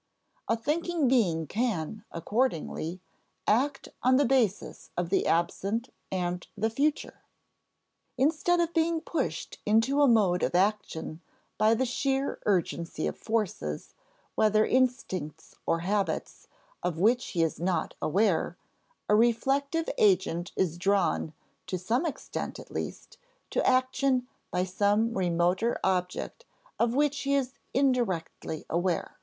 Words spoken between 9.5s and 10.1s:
into a